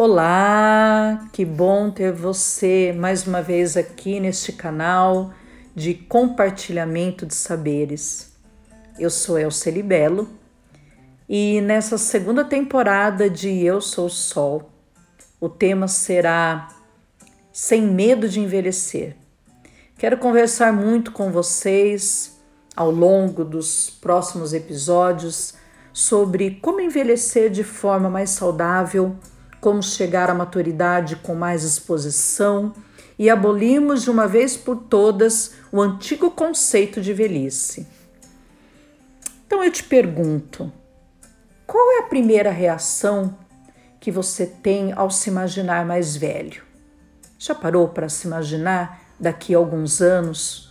[0.00, 5.32] Olá, que bom ter você mais uma vez aqui neste canal
[5.74, 8.32] de compartilhamento de saberes.
[8.96, 10.28] Eu sou Elce Libelo
[11.28, 14.70] e nessa segunda temporada de Eu Sou Sol,
[15.40, 16.68] o tema será
[17.52, 19.16] Sem Medo de Envelhecer.
[19.98, 22.40] Quero conversar muito com vocês
[22.76, 25.54] ao longo dos próximos episódios
[25.92, 29.16] sobre como envelhecer de forma mais saudável
[29.60, 32.72] como chegar à maturidade com mais exposição
[33.18, 37.86] e abolimos de uma vez por todas o antigo conceito de velhice.
[39.46, 40.72] Então eu te pergunto:
[41.66, 43.36] qual é a primeira reação
[44.00, 46.62] que você tem ao se imaginar mais velho?
[47.38, 50.68] Já parou para se imaginar daqui a alguns anos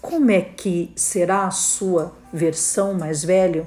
[0.00, 3.66] como é que será a sua versão mais velho?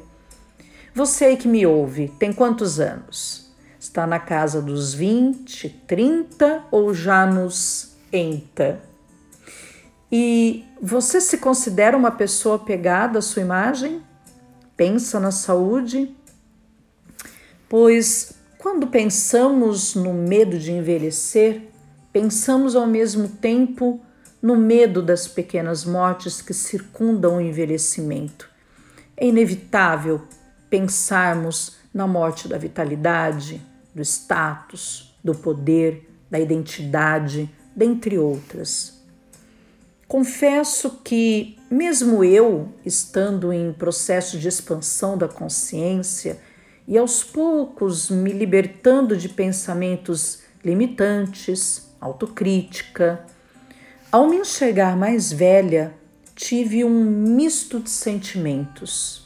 [0.93, 3.50] Você aí que me ouve, tem quantos anos?
[3.81, 8.79] Está na casa dos 20, 30 ou já nos enta?
[10.11, 14.03] E você se considera uma pessoa pegada à sua imagem?
[14.77, 16.15] Pensa na saúde?
[17.67, 21.63] Pois quando pensamos no medo de envelhecer,
[22.13, 23.99] pensamos ao mesmo tempo
[24.39, 28.47] no medo das pequenas mortes que circundam o envelhecimento.
[29.17, 30.21] É inevitável
[30.69, 39.01] pensarmos na morte da vitalidade, do status, do poder, da identidade, dentre outras.
[40.07, 46.39] Confesso que, mesmo eu estando em processo de expansão da consciência
[46.87, 53.25] e aos poucos me libertando de pensamentos limitantes, autocrítica,
[54.11, 55.93] ao me enxergar mais velha,
[56.35, 59.25] tive um misto de sentimentos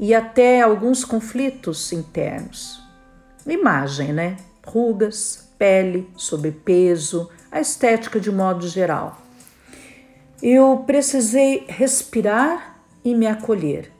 [0.00, 2.87] e até alguns conflitos internos
[3.52, 4.36] imagem, né?
[4.66, 9.20] Rugas, pele, sobrepeso, a estética de modo geral.
[10.42, 13.90] Eu precisei respirar e me acolher,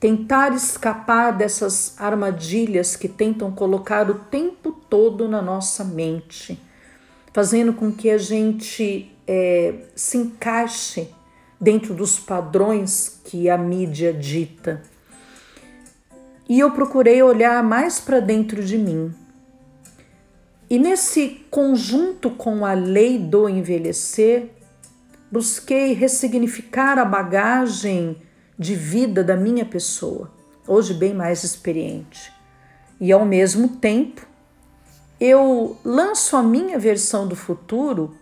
[0.00, 6.58] tentar escapar dessas armadilhas que tentam colocar o tempo todo na nossa mente,
[7.32, 11.10] fazendo com que a gente é, se encaixe
[11.60, 14.82] dentro dos padrões que a mídia dita
[16.48, 19.12] e eu procurei olhar mais para dentro de mim.
[20.68, 24.50] E nesse conjunto com a lei do envelhecer,
[25.30, 28.20] busquei ressignificar a bagagem
[28.58, 30.32] de vida da minha pessoa,
[30.66, 32.32] hoje bem mais experiente.
[33.00, 34.26] E ao mesmo tempo,
[35.20, 38.16] eu lanço a minha versão do futuro.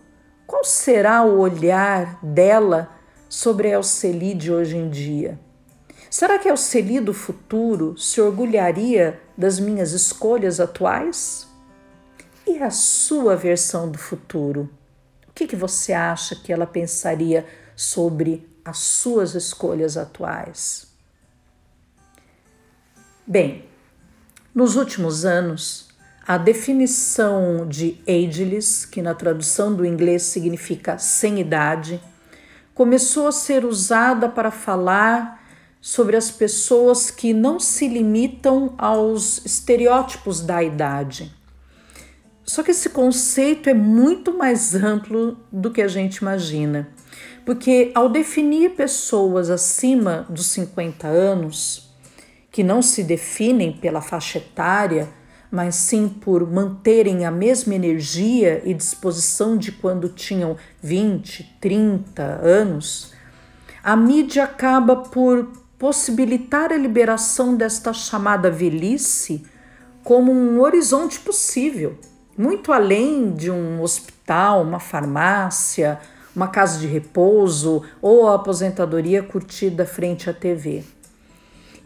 [0.46, 2.90] Qual será o olhar dela
[3.28, 5.38] sobre a Elceli de hoje em dia?
[6.14, 11.48] Será que Alceli do futuro se orgulharia das minhas escolhas atuais?
[12.46, 14.70] E a sua versão do futuro?
[15.26, 20.86] O que, que você acha que ela pensaria sobre as suas escolhas atuais?
[23.26, 23.64] Bem,
[24.54, 25.88] nos últimos anos,
[26.24, 32.00] a definição de ageless, que na tradução do inglês significa sem idade,
[32.72, 35.42] começou a ser usada para falar
[35.84, 41.30] sobre as pessoas que não se limitam aos estereótipos da idade.
[42.42, 46.88] Só que esse conceito é muito mais amplo do que a gente imagina,
[47.44, 51.94] porque ao definir pessoas acima dos 50 anos,
[52.50, 55.10] que não se definem pela faixa etária,
[55.50, 63.12] mas sim por manterem a mesma energia e disposição de quando tinham 20, 30 anos,
[63.82, 69.44] a mídia acaba por possibilitar a liberação desta chamada velhice
[70.02, 71.98] como um horizonte possível,
[72.36, 75.98] muito além de um hospital, uma farmácia,
[76.34, 80.84] uma casa de repouso ou a aposentadoria curtida frente à TV.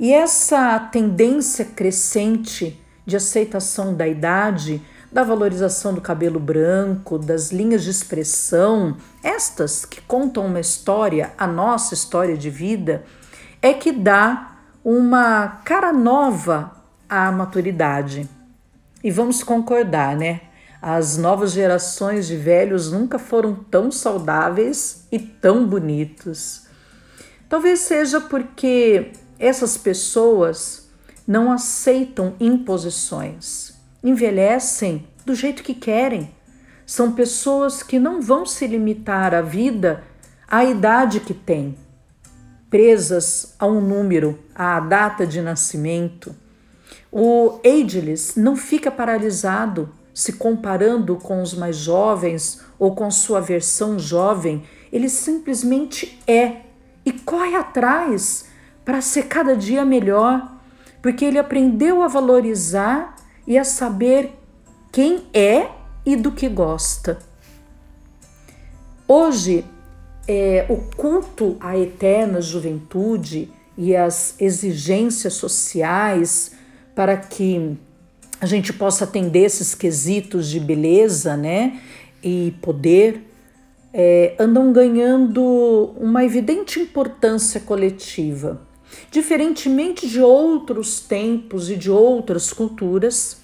[0.01, 7.83] E essa tendência crescente de aceitação da idade, da valorização do cabelo branco, das linhas
[7.83, 13.05] de expressão, estas que contam uma história, a nossa história de vida,
[13.61, 16.73] é que dá uma cara nova
[17.09, 18.29] à maturidade.
[19.03, 20.41] E vamos concordar, né?
[20.81, 26.67] As novas gerações de velhos nunca foram tão saudáveis e tão bonitos.
[27.49, 30.89] Talvez seja porque essas pessoas
[31.27, 36.33] não aceitam imposições, envelhecem do jeito que querem.
[36.87, 40.05] São pessoas que não vão se limitar à vida
[40.47, 41.77] à idade que têm
[42.71, 46.35] presas a um número, à data de nascimento.
[47.11, 53.99] O ageless não fica paralisado se comparando com os mais jovens ou com sua versão
[53.99, 56.63] jovem, ele simplesmente é
[57.05, 58.47] e corre atrás
[58.85, 60.57] para ser cada dia melhor,
[61.01, 63.15] porque ele aprendeu a valorizar
[63.47, 64.37] e a saber
[64.91, 65.71] quem é
[66.05, 67.19] e do que gosta.
[69.07, 69.65] Hoje,
[70.29, 76.53] é, o culto à eterna juventude e as exigências sociais
[76.95, 77.79] para que
[78.39, 81.81] a gente possa atender esses quesitos de beleza, né,
[82.23, 83.23] e poder,
[83.93, 88.61] é, andam ganhando uma evidente importância coletiva.
[89.11, 93.38] Diferentemente de outros tempos e de outras culturas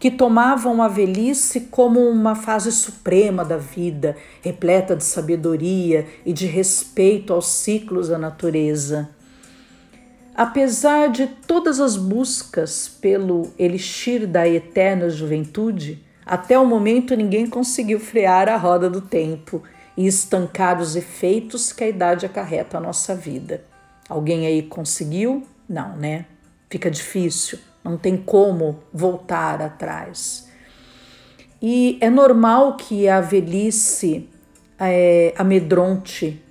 [0.00, 6.46] que tomavam a velhice como uma fase suprema da vida, repleta de sabedoria e de
[6.46, 9.10] respeito aos ciclos da natureza.
[10.34, 18.00] Apesar de todas as buscas pelo elixir da eterna juventude, até o momento ninguém conseguiu
[18.00, 19.62] frear a roda do tempo
[19.98, 23.62] e estancar os efeitos que a idade acarreta à nossa vida.
[24.08, 25.46] Alguém aí conseguiu?
[25.68, 26.24] Não, né?
[26.70, 30.48] Fica difícil, não tem como voltar atrás.
[31.62, 34.28] E é normal que a velhice
[34.78, 36.42] é, amedronte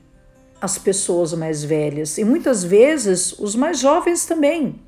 [0.61, 4.79] as pessoas mais velhas e muitas vezes os mais jovens também.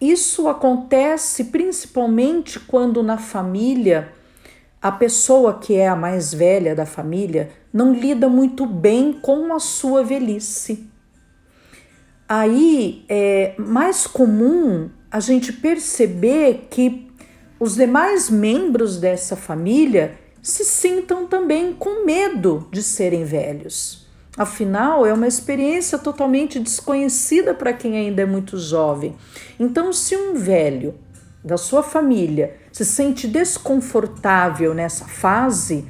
[0.00, 4.12] Isso acontece principalmente quando na família
[4.80, 9.58] a pessoa que é a mais velha da família não lida muito bem com a
[9.58, 10.88] sua velhice.
[12.28, 17.10] Aí é mais comum a gente perceber que
[17.58, 24.06] os demais membros dessa família se sintam também com medo de serem velhos.
[24.36, 29.16] Afinal, é uma experiência totalmente desconhecida para quem ainda é muito jovem.
[29.58, 30.94] Então, se um velho
[31.42, 35.88] da sua família se sente desconfortável nessa fase,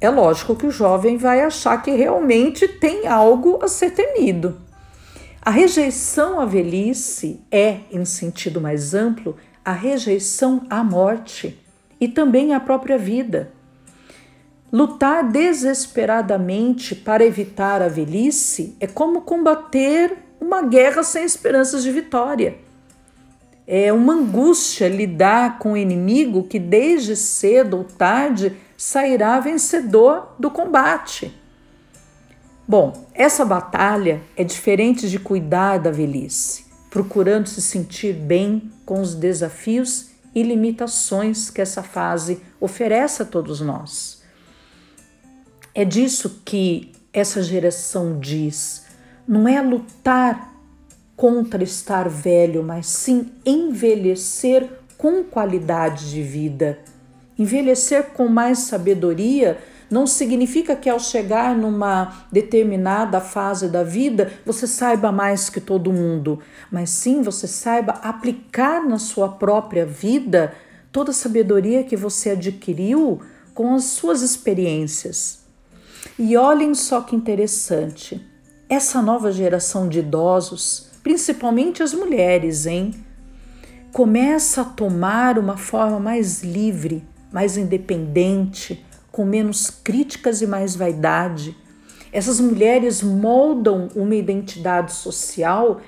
[0.00, 4.65] é lógico que o jovem vai achar que realmente tem algo a ser temido.
[5.46, 11.56] A rejeição à velhice é, em sentido mais amplo, a rejeição à morte
[12.00, 13.52] e também à própria vida.
[14.72, 22.58] Lutar desesperadamente para evitar a velhice é como combater uma guerra sem esperanças de vitória.
[23.68, 30.50] É uma angústia lidar com o inimigo que desde cedo ou tarde sairá vencedor do
[30.50, 31.32] combate.
[32.68, 39.14] Bom, essa batalha é diferente de cuidar da velhice, procurando se sentir bem com os
[39.14, 44.20] desafios e limitações que essa fase oferece a todos nós.
[45.72, 48.84] É disso que essa geração diz.
[49.28, 50.52] Não é lutar
[51.16, 54.68] contra estar velho, mas sim envelhecer
[54.98, 56.80] com qualidade de vida.
[57.38, 59.58] Envelhecer com mais sabedoria
[59.90, 65.92] não significa que ao chegar numa determinada fase da vida você saiba mais que todo
[65.92, 66.40] mundo,
[66.70, 70.54] mas sim você saiba aplicar na sua própria vida
[70.90, 73.20] toda a sabedoria que você adquiriu
[73.54, 75.44] com as suas experiências.
[76.18, 78.24] E olhem só que interessante,
[78.68, 82.92] essa nova geração de idosos, principalmente as mulheres, hein,
[83.92, 88.84] começa a tomar uma forma mais livre, mais independente,
[89.16, 91.56] com menos críticas e mais vaidade.
[92.12, 95.80] Essas mulheres moldam uma identidade social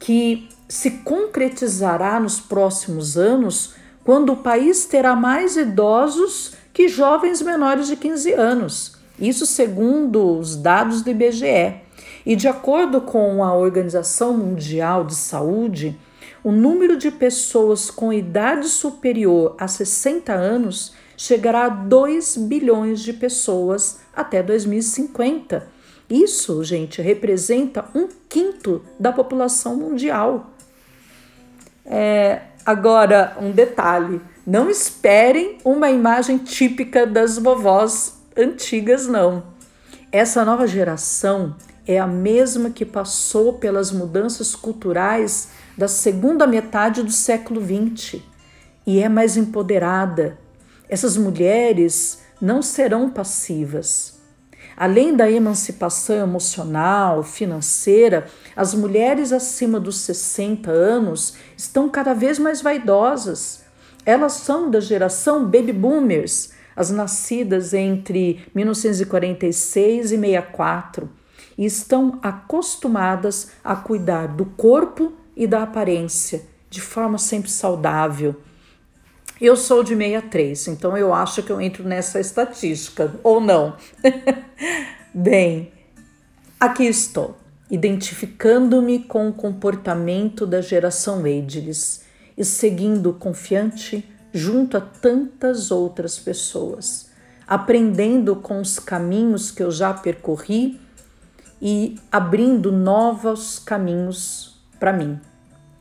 [0.00, 7.88] que se concretizará nos próximos anos quando o país terá mais idosos que jovens menores
[7.88, 8.96] de 15 anos.
[9.20, 11.74] Isso segundo os dados do IBGE.
[12.24, 16.00] E de acordo com a Organização Mundial de Saúde,
[16.42, 23.12] o número de pessoas com idade superior a 60 anos chegará a 2 bilhões de
[23.12, 25.68] pessoas até 2050.
[26.10, 30.50] Isso, gente, representa um quinto da população mundial.
[31.86, 39.44] É, agora, um detalhe: não esperem uma imagem típica das vovós antigas, não.
[40.10, 41.54] Essa nova geração
[41.86, 48.20] é a mesma que passou pelas mudanças culturais da segunda metade do século XX
[48.84, 50.41] e é mais empoderada.
[50.92, 54.20] Essas mulheres não serão passivas.
[54.76, 62.60] Além da emancipação emocional, financeira, as mulheres acima dos 60 anos estão cada vez mais
[62.60, 63.64] vaidosas.
[64.04, 71.08] Elas são da geração baby boomers, as nascidas entre 1946 e 64,
[71.56, 78.36] e estão acostumadas a cuidar do corpo e da aparência de forma sempre saudável.
[79.42, 83.76] Eu sou de 63, então eu acho que eu entro nessa estatística, ou não.
[85.12, 85.72] Bem,
[86.60, 87.36] aqui estou,
[87.68, 92.02] identificando-me com o comportamento da geração Ageless
[92.38, 97.10] e seguindo confiante junto a tantas outras pessoas,
[97.44, 100.80] aprendendo com os caminhos que eu já percorri
[101.60, 105.18] e abrindo novos caminhos para mim,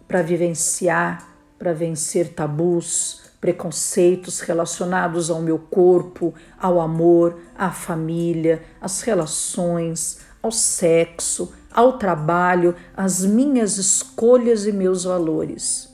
[0.08, 9.02] para vivenciar, para vencer tabus, preconceitos relacionados ao meu corpo, ao amor, à família, às
[9.02, 15.90] relações, ao sexo, ao trabalho, às minhas escolhas e meus valores.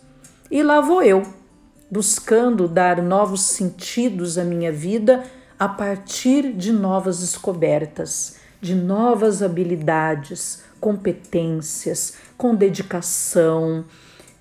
[0.51, 1.23] E lá vou eu,
[1.89, 5.23] buscando dar novos sentidos à minha vida
[5.57, 13.85] a partir de novas descobertas, de novas habilidades, competências, com dedicação,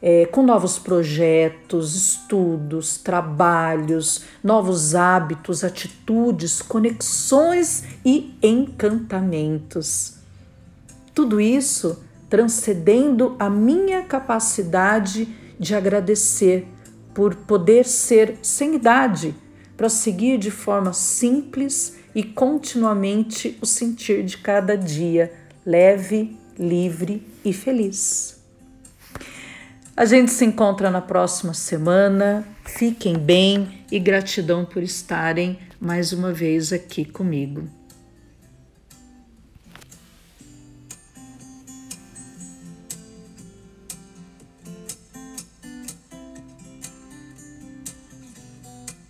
[0.00, 10.14] é, com novos projetos, estudos, trabalhos, novos hábitos, atitudes, conexões e encantamentos.
[11.14, 16.66] Tudo isso transcendendo a minha capacidade de agradecer
[17.14, 19.34] por poder ser sem idade,
[19.76, 25.32] para seguir de forma simples e continuamente o sentir de cada dia,
[25.64, 28.36] leve, livre e feliz.
[29.96, 32.46] A gente se encontra na próxima semana.
[32.66, 37.66] Fiquem bem e gratidão por estarem mais uma vez aqui comigo.